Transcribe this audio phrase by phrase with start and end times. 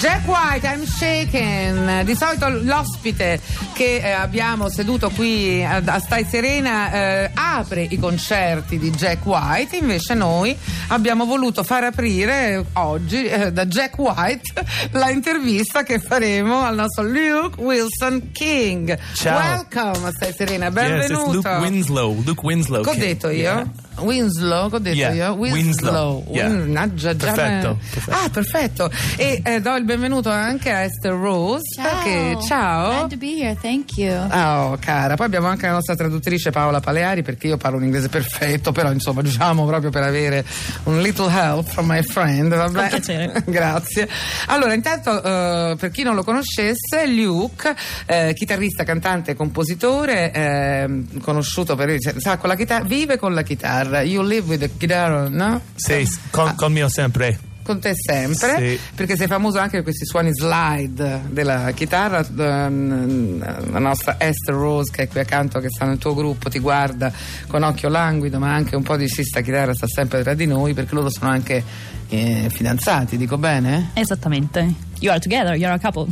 [0.00, 2.04] Jack White, I'm shaken.
[2.04, 3.40] Di solito l'ospite
[3.78, 9.24] che eh, abbiamo seduto qui a, a Stai Serena eh, apre i concerti di Jack
[9.24, 10.56] White, invece noi
[10.88, 17.04] abbiamo voluto far aprire oggi eh, da Jack White la intervista che faremo al nostro
[17.04, 18.98] Luke Wilson King.
[19.14, 19.38] Ciao.
[19.38, 21.24] Welcome Stai Serena, Yes, benvenuto.
[21.26, 22.22] it's Luke Winslow.
[22.24, 22.82] Luke Winslow.
[22.82, 23.04] Che ho King.
[23.04, 23.36] detto io?
[23.42, 23.66] Yeah.
[23.98, 25.32] Winslow, che ho detto Yeah, io?
[25.34, 26.46] Winslow, yeah.
[26.48, 28.16] Win- Mannaggia, già Perfetto, me- perfetto.
[28.16, 28.90] Ah, perfetto.
[29.16, 31.62] E eh, do il benvenuto anche a Esther Rose.
[31.74, 32.02] Ciao.
[32.04, 32.90] Che, ciao.
[32.90, 33.56] Glad to be here.
[33.60, 34.12] Thank you.
[34.30, 35.14] Oh, cara.
[35.14, 38.90] Poi abbiamo anche la nostra traduttrice Paola Paleari, perché io parlo un inglese perfetto, però
[38.92, 40.44] insomma, diciamo proprio per avere
[40.84, 42.54] un little help from my friend.
[42.54, 42.88] Vabbè.
[42.88, 43.42] piacere.
[43.46, 44.08] Grazie.
[44.46, 47.74] Allora, intanto, eh, per chi non lo conoscesse, Luke,
[48.06, 54.02] eh, chitarrista, cantante, compositore, eh, conosciuto per sa con la chitarra, vive con la chitarra.
[54.02, 55.60] You live with the guitar, no?
[55.74, 57.47] Sì, con, con mio sempre.
[57.68, 58.80] Con te sempre, Sì.
[58.94, 62.26] perché sei famoso anche per questi suoni slide della chitarra.
[62.26, 66.60] ehm, La nostra Esther Rose, che è qui accanto, che sta nel tuo gruppo, ti
[66.60, 67.12] guarda
[67.46, 70.46] con occhio languido, ma anche un po' di sì, sta chitarra sta sempre tra di
[70.46, 71.62] noi, perché loro sono anche
[72.08, 73.90] eh, fidanzati, dico bene?
[73.92, 74.60] Esattamente.
[75.00, 76.06] You are together, you're a couple.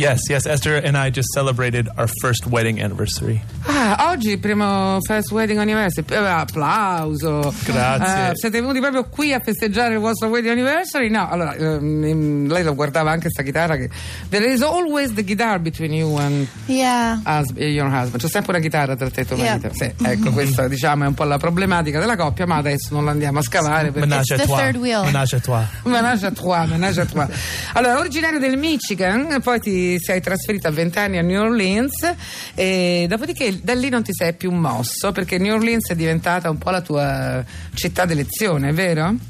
[0.00, 0.46] Yes, yes.
[0.46, 3.38] Esther and I just celebrated our first wedding anniversary.
[3.66, 7.52] Ah, oggi il primo First Wedding Anniversary, Eh, applauso.
[7.64, 8.30] Grazie.
[8.30, 11.10] Eh, siete venuti proprio qui a festeggiare il vostro Wedding Anniversary?
[11.10, 13.90] No, allora, ehm, lei lo guardava anche sta chitarra che...
[14.30, 17.20] There is always the guitar between you and Yeah.
[17.22, 18.22] hus- your husband.
[18.22, 19.58] C'è sempre una chitarra tra te e tuo Yeah.
[19.58, 19.74] marito.
[19.74, 23.10] Sì, ecco, questa diciamo è un po' la problematica della coppia, ma adesso non la
[23.10, 24.08] andiamo a scavare perché...
[24.08, 24.56] Menage à the toi.
[24.56, 25.02] third wheel.
[25.04, 25.62] Menage à toi.
[25.84, 27.28] Menage à trois, menage à trois.
[27.74, 32.14] Allora, originario del Michigan, poi ti sei trasferito a 20 anni a New Orleans
[32.54, 36.58] e dopodiché da lì non ti sei più mosso perché New Orleans è diventata un
[36.58, 39.29] po' la tua città d'elezione, vero?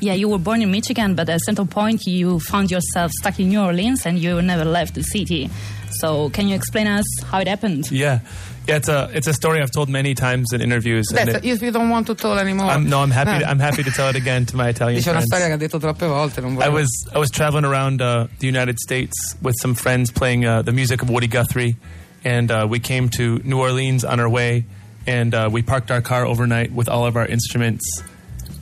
[0.00, 3.38] Yeah, you were born in Michigan, but at a certain point you found yourself stuck
[3.40, 5.50] in New Orleans and you never left the city.
[6.00, 7.90] So, can you explain us how it happened?
[7.90, 8.20] Yeah,
[8.68, 8.76] yeah.
[8.76, 11.06] It's a it's a story I've told many times in interviews.
[11.10, 12.66] and Adesso, it- if you don't want to tell anymore.
[12.70, 13.42] I'm, no, I'm happy.
[13.44, 15.26] Ah, I'm happy to tell it again to my Italian Dice una friends.
[15.26, 18.46] storia che ha detto troppe volte, non I was I was traveling around uh, the
[18.46, 21.76] United States with some friends playing uh, the music of Woody Guthrie,
[22.24, 24.66] and uh, we came to New Orleans on our way,
[25.06, 27.82] and uh, we parked our car overnight with all of our instruments,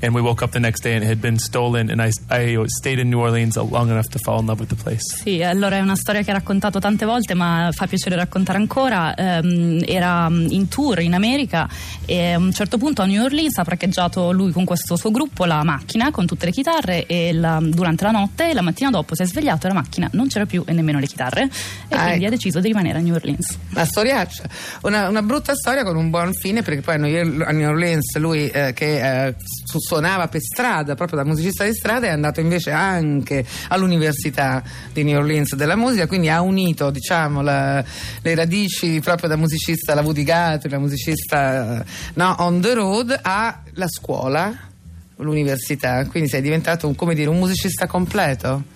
[0.00, 1.90] and we woke up the next day and it had been stolen.
[1.90, 4.80] And I I stayed in New Orleans long enough to fall in love with the
[4.82, 5.16] place.
[5.22, 9.14] Sì, allora è una storia che ha raccontato tante volte, ma fa piacere raccontare ancora.
[9.14, 11.68] Ehm, era mm, in tour in America
[12.04, 15.44] e a un certo punto a New Orleans ha parcheggiato lui con questo suo gruppo
[15.44, 19.14] la macchina con tutte le chitarre e la- durante la notte e la mattina dopo
[19.14, 21.42] si è svegliato e la macchina non c'era più e nemmeno le chitarre
[21.88, 22.26] e Ah, quindi ecco.
[22.26, 23.58] ha deciso di rimanere a New Orleans.
[23.72, 24.44] Una storiaccia,
[24.82, 28.16] una, una brutta storia con un buon fine perché poi a New a New Orleans
[28.18, 29.34] lui eh, che eh,
[29.64, 35.04] su- suonava per strada, proprio da musicista di strada, è andato invece anche all'università di
[35.04, 37.84] New Orleans della musica, quindi ha unito diciamo la-
[38.22, 43.88] le radici proprio da musicista, la Woody Guthrie, la musicista no, on the road alla
[43.88, 44.52] scuola,
[45.18, 48.74] l'università, quindi sei diventato un, come dire, un musicista completo.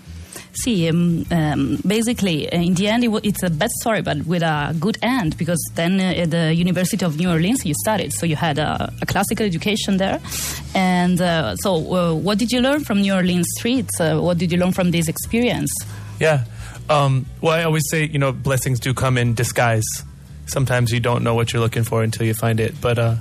[0.52, 4.42] Sì, um, um, basically, uh, in the end, it it's a bad story, but with
[4.42, 8.26] a good end because then uh, at the University of New Orleans you studied, so
[8.26, 10.20] you had a, a classical education there.
[10.74, 14.00] And uh, so, uh, what did you learn from New Orleans streets?
[14.00, 15.70] Uh, what did you learn from this experience?
[16.18, 16.44] Yeah.
[16.88, 19.86] Um, well, I always say, you know, blessings do come in disguise.
[20.46, 22.74] Sometimes you don't know what you're looking for until you find it.
[22.80, 23.16] But uh,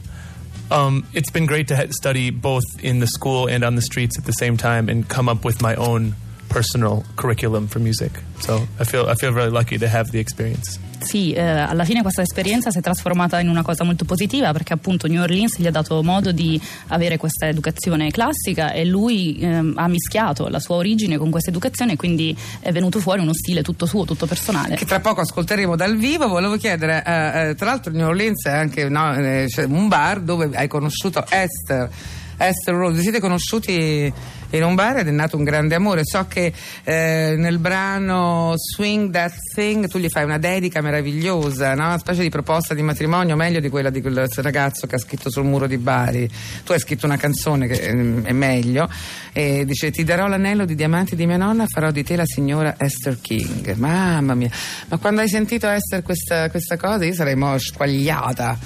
[0.71, 4.25] um, it's been great to study both in the school and on the streets at
[4.25, 6.15] the same time and come up with my own
[6.49, 8.11] personal curriculum for music.
[8.39, 10.79] So I feel I feel very lucky to have the experience.
[10.99, 14.73] Sì, eh, alla fine questa esperienza si è trasformata in una cosa molto positiva perché
[14.73, 19.75] appunto New Orleans gli ha dato modo di avere questa educazione classica e lui ehm,
[19.77, 23.61] ha mischiato la sua origine con questa educazione e quindi è venuto fuori uno stile
[23.61, 24.75] tutto suo, tutto personale.
[24.75, 26.27] che tra poco ascolteremo dal vivo.
[26.27, 30.49] Volevo chiedere, eh, eh, tra l'altro, New Orleans è anche no, eh, un bar dove
[30.53, 31.89] hai conosciuto Esther.
[32.37, 34.13] Esther Rose, vi siete conosciuti
[34.51, 36.01] in un bar ed è nato un grande amore.
[36.03, 36.51] So che
[36.83, 41.85] eh, nel brano Swing That Thing tu gli fai una dedica meravigliosa, no?
[41.85, 45.29] una specie di proposta di matrimonio meglio di quella di quel ragazzo che ha scritto
[45.29, 46.29] sul muro di Bari.
[46.63, 48.89] Tu hai scritto una canzone che ehm, è meglio
[49.33, 52.75] e dice ti darò l'anello di diamanti di mia nonna, farò di te la signora
[52.77, 53.73] Esther King.
[53.75, 54.49] Mamma mia,
[54.87, 58.57] ma quando hai sentito Esther questa, questa cosa io sarei mo squagliata.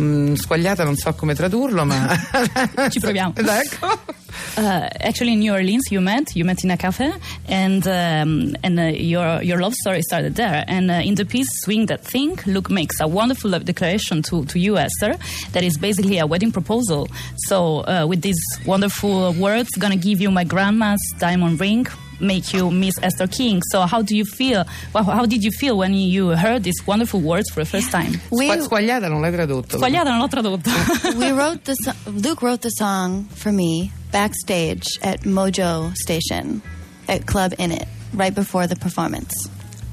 [0.00, 2.08] Mm, squagliata non so come tradurlo, ma...
[2.88, 3.34] Ci proviamo.
[3.36, 4.20] ecco.
[4.56, 7.10] Uh, actually, in New Orleans, you met you met in a cafe,
[7.48, 10.62] and um, and uh, your your love story started there.
[10.68, 14.44] And uh, in the piece "Swing That Thing," Luke makes a wonderful love declaration to
[14.44, 15.16] to you, Esther,
[15.52, 17.08] that is basically a wedding proposal.
[17.48, 21.86] So, uh, with these wonderful words, gonna give you my grandma's diamond ring.
[22.20, 23.60] Make you miss Esther King.
[23.70, 24.64] So how do you feel?
[24.94, 28.20] Well, how did you feel when you heard these wonderful words for the first time?
[28.30, 29.78] We Squa- squagliata non l'hai tradotto.
[29.78, 31.16] Sbagliata, non l'ho tradotto.
[31.18, 36.62] we wrote the so- Luke wrote the song for me backstage at Mojo Station
[37.08, 39.32] at Club In It right before the performance.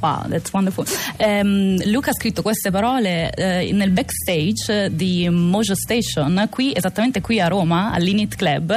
[0.02, 0.86] Wow, that's wonderful.
[1.18, 7.42] Ehm, Luca ha scritto queste parole eh, nel backstage di Mojo Station, qui, esattamente qui
[7.42, 8.74] a Roma, all'Init Club,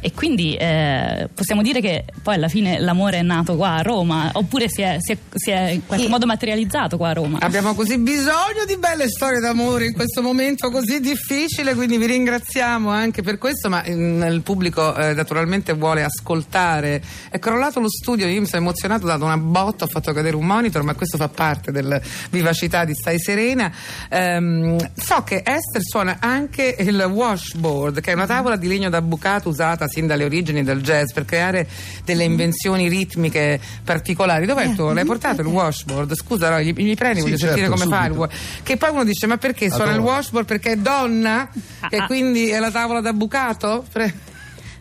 [0.00, 4.30] e quindi eh, possiamo dire che poi alla fine l'amore è nato qua a Roma,
[4.34, 6.10] oppure si è, si è- si è in qualche Sì.
[6.10, 7.38] modo materializzato qua a Roma.
[7.40, 12.90] Abbiamo così bisogno di belle storie d'amore in questo momento così difficile, quindi vi ringraziamo
[12.90, 17.02] anche per questo, ma mm, il pubblico eh, naturalmente vuole ascoltare.
[17.30, 20.36] È crollato lo studio, io mi sono emozionato, ho dato una botta, ho fatto cadere
[20.36, 23.70] un monitor, ma questo fa parte della vivacità di Stai Serena.
[24.08, 29.00] Ehm, so che Esther suona anche il washboard, che è una tavola di legno da
[29.00, 31.66] bucato usata sin dalle origini del jazz per creare
[32.04, 34.46] delle invenzioni ritmiche particolari.
[34.46, 34.92] Dov'è il tuo?
[34.92, 36.14] L'hai portato il washboard?
[36.14, 38.32] Scusa, no, gli, gli prendi, Sì, voglio sentire certo, come fa il subito.
[38.62, 40.46] Che poi uno dice: Ma perché suona il washboard?
[40.46, 41.48] Perché è donna?
[41.88, 43.84] E quindi è la tavola da bucato?
[43.92, 44.12] Pre-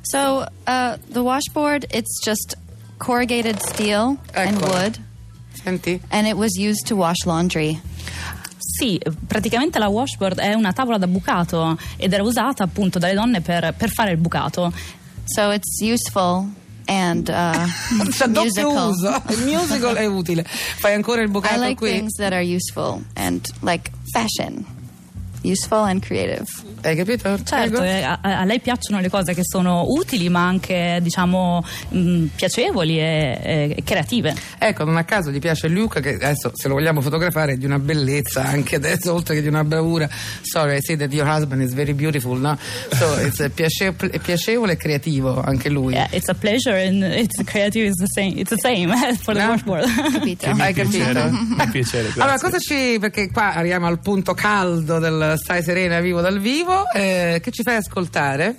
[0.01, 2.55] So uh, the washboard, it's just
[2.97, 4.83] corrugated steel and Eccola.
[4.83, 4.99] wood,
[5.63, 5.99] Senti?
[6.09, 7.79] and it was used to wash laundry.
[8.57, 13.39] Sì, praticamente la washboard è una tavola da bucato ed era usata appunto dalle donne
[13.41, 14.71] per, per fare il bucato.
[15.25, 16.47] So it's useful
[16.87, 17.67] and uh,
[18.27, 18.89] doppio musical.
[18.89, 19.21] uso.
[19.29, 20.43] Il musical è utile.
[20.45, 21.89] Fai ancora il I bucato like qui?
[21.89, 24.65] things that are useful and like fashion,
[25.49, 26.45] useful and creative.
[26.81, 27.37] Hai capito?
[27.43, 32.25] Certo, eh, a, a lei piacciono le cose che sono utili ma anche diciamo mh,
[32.35, 34.33] piacevoli e, e creative.
[34.57, 37.65] Ecco, non a caso gli piace Luca, che adesso se lo vogliamo fotografare è di
[37.65, 40.07] una bellezza anche adesso, oltre che di una bravura.
[40.41, 42.57] Sorry, I say that your husband is very beautiful, no?
[42.91, 45.93] So it's a piace- è piacevole e creativo anche lui.
[45.93, 48.39] Yeah, it's a pleasure and it's creative is the same.
[48.39, 49.49] It's the same for the No?
[49.51, 49.85] washboard.
[50.13, 50.45] Capito?
[50.57, 50.97] Hai capito?
[51.03, 52.09] piacere, mi piacere.
[52.17, 52.97] Allora, cosa ci.
[52.99, 56.83] Perché qua arriviamo al punto caldo del Stai Serena vivo dal vivo.
[56.93, 58.55] eh, che ci fai ascoltare?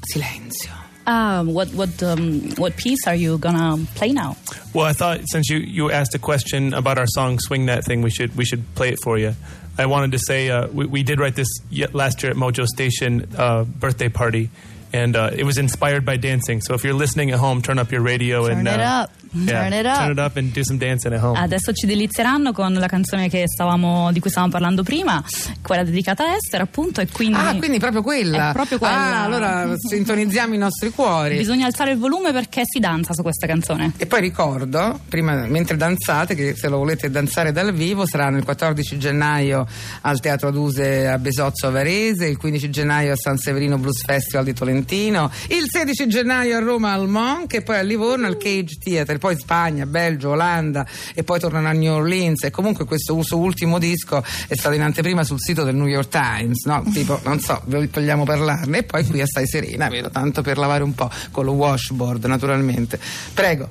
[0.00, 0.70] Silenzio.
[1.04, 4.36] Ah, what what um, what piece are you gonna play now?
[4.72, 8.02] Well, I thought since you, you asked a question about our song "Swing That Thing,"
[8.02, 9.34] we should we should play it for you.
[9.76, 11.48] I wanted to say uh, we, we did write this
[11.92, 14.50] last year at Mojo Station uh, birthday party,
[14.92, 16.60] and uh, it was inspired by dancing.
[16.60, 19.10] So if you're listening at home, turn up your radio Turn and it uh, up.
[19.32, 19.96] Yeah, Turn it up.
[19.98, 21.38] turn it up, and do some dancing at home.
[21.38, 25.22] Adesso ci delizieranno con la canzone che stavamo, di cui stavamo parlando prima,
[25.62, 28.50] quella dedicata a Esther, appunto, e quindi, Ah, quindi proprio quella.
[28.50, 28.94] È proprio quella.
[28.94, 31.36] Ah, allora sintonizziamo i nostri cuori.
[31.36, 33.92] bisogna alzare il volume perché si danza su questa canzone.
[33.96, 38.44] E poi ricordo, prima, mentre danzate, che se lo volete danzare dal vivo, saranno il
[38.44, 39.66] 14 gennaio
[40.02, 44.44] al Teatro Aduse a Besozzo a Varese, il 15 gennaio a San Severino Blues Festival
[44.44, 48.76] di Tolentino, il 16 gennaio a Roma al Monk e poi a Livorno al Cage
[48.82, 50.84] Theatre, poi Spagna, Belgio, Olanda
[51.14, 54.82] e poi tornano a New Orleans e comunque questo suo ultimo disco è stato in
[54.82, 56.82] anteprima sul sito del New York Times, no?
[56.92, 60.82] Tipo, non so, vogliamo parlarne e poi qui a Stai Serena, vedo tanto per lavare
[60.82, 62.98] un po' con lo washboard naturalmente.
[63.32, 63.70] Prego.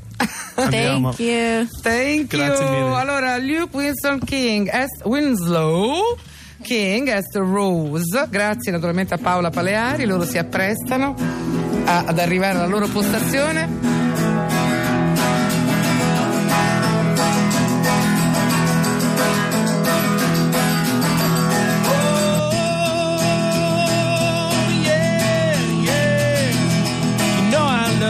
[0.56, 1.13] Andiamo.
[1.13, 1.68] Thank you.
[1.81, 2.71] Thank Grazie you.
[2.86, 2.95] mille.
[2.95, 6.18] Allora, Luke Winston King, Est- Winslow.
[6.62, 11.16] King, Esther Rose, grazie naturalmente a Paola Paleari, loro si apprestano
[11.85, 13.91] a- ad arrivare alla loro postazione.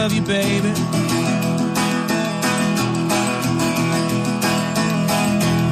[0.02, 0.72] Love you, baby.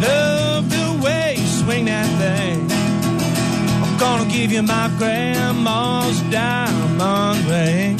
[0.06, 2.70] Love the way you swing that thing.
[3.82, 7.99] I'm gonna give you my grandma's diamond ring.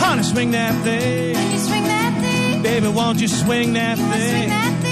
[0.00, 1.58] Honey, swing that thing.
[1.58, 2.62] Swing that thing?
[2.62, 4.83] Baby, won't you swing that thing?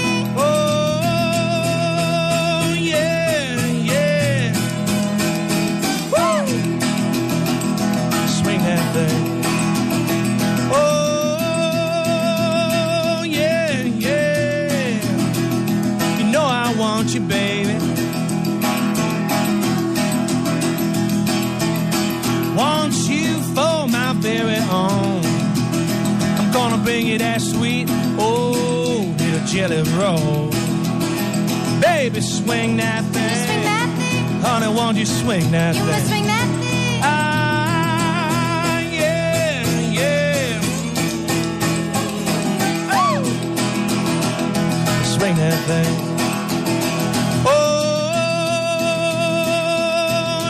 [26.83, 30.51] Bring you that sweet old little jelly roll.
[31.79, 33.35] Baby, swing that thing.
[33.45, 34.41] Swing that thing.
[34.41, 35.83] Honey, won't you swing that thing?
[35.85, 37.01] You wanna swing that thing?
[37.03, 39.63] Ah, yeah,
[39.99, 40.59] yeah.
[42.91, 43.23] Woo!
[45.15, 45.93] Swing that thing.
[47.45, 47.59] Oh,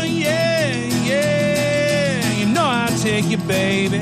[0.06, 0.74] yeah,
[1.06, 2.32] yeah.
[2.40, 4.02] You know I'll take you, baby.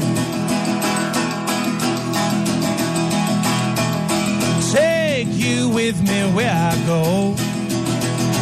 [5.42, 7.36] You with me where I go.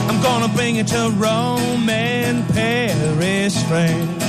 [0.09, 4.23] I'm gonna bring you to Rome and Paris, France.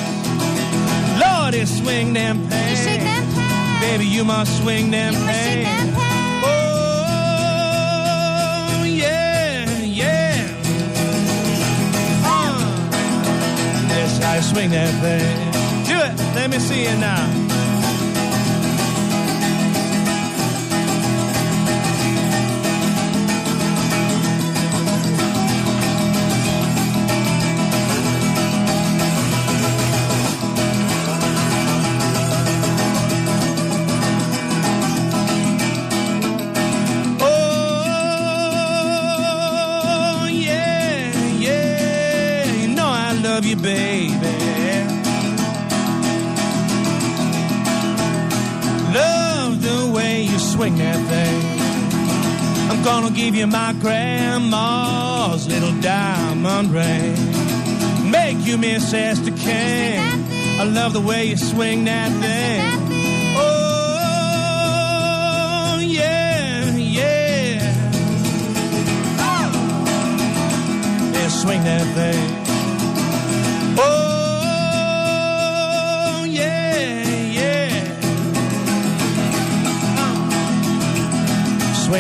[1.21, 2.85] Lordy, swing them pants.
[2.85, 3.85] Shake them pants.
[3.85, 6.47] Baby, you must swing them You must shake them pants.
[6.47, 6.49] Oh,
[8.87, 10.47] yeah, yeah.
[12.25, 12.59] Uh,
[13.89, 15.51] that's swing that thing.
[15.87, 16.15] Do it.
[16.37, 17.50] Let me see it now.
[52.85, 57.15] Gonna give you my grandma's little diamond ring.
[58.11, 60.01] Make you Miss Esther King.
[60.59, 62.61] I love the way you swing that thing.
[63.37, 64.59] Oh,
[65.83, 67.75] yeah, yeah.
[69.19, 69.51] Oh.
[71.13, 72.40] Yeah, swing that thing.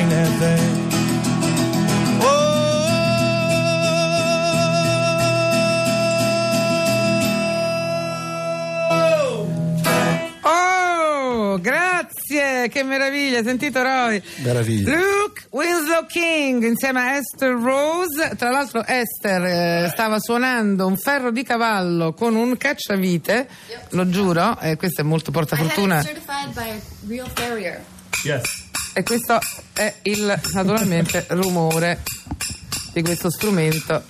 [0.00, 0.88] Swing that thing.
[2.22, 2.38] Oh!
[10.42, 14.22] Oh, grazie, che meraviglia, sentito Roy?
[14.36, 14.96] Meraviglia.
[14.96, 21.30] Luke Winslow King insieme a Esther Rose, tra l'altro Esther eh, stava suonando un ferro
[21.30, 23.48] di cavallo con un cacciavite,
[23.90, 26.02] lo giuro, e questo è molto portafortuna.
[26.02, 27.84] certified by a real farrier.
[28.24, 28.59] Yes.
[28.92, 29.38] E questo
[29.72, 32.00] è il naturalmente rumore
[32.92, 34.02] di questo strumento.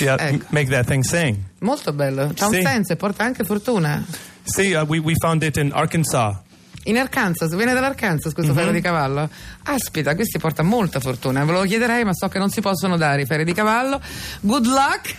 [0.00, 0.44] Yeah, Ecco.
[0.50, 1.36] make that thing sing.
[1.60, 2.62] Molto bello, ha un Sì.
[2.62, 4.04] senso e porta anche fortuna.
[4.44, 6.36] See, uh, we, we found it in Arkansas.
[6.84, 9.28] In Arkansas, viene dall'Arkansas questo ferro di cavallo?
[9.64, 11.44] Aspita, questi porta molta fortuna.
[11.44, 14.00] Ve lo chiederei, ma so che non si possono dare i ferri di cavallo.
[14.40, 15.14] Good luck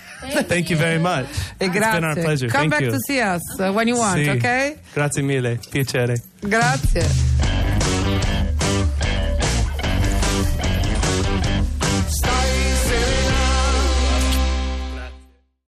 [0.48, 1.28] Thank you very much.
[1.58, 2.00] e It's grazie.
[2.00, 2.48] been our pleasure.
[2.52, 2.92] Come Thank back you.
[2.92, 4.30] to see us uh, when you want, Sì.
[4.30, 4.76] ok?
[4.94, 5.60] Grazie mille.
[5.70, 6.22] Piacere.
[6.40, 7.29] Grazie.